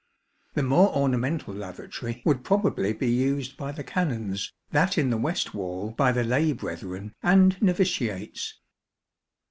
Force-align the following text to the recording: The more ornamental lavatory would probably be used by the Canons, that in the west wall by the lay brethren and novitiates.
The 0.55 0.63
more 0.63 0.89
ornamental 0.95 1.53
lavatory 1.53 2.23
would 2.25 2.43
probably 2.43 2.91
be 2.91 3.07
used 3.11 3.55
by 3.55 3.71
the 3.71 3.83
Canons, 3.83 4.51
that 4.71 4.97
in 4.97 5.11
the 5.11 5.15
west 5.17 5.53
wall 5.53 5.91
by 5.91 6.11
the 6.11 6.23
lay 6.23 6.53
brethren 6.53 7.13
and 7.21 7.55
novitiates. 7.61 8.59